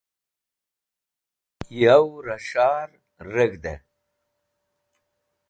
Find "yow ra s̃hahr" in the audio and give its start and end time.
1.79-2.89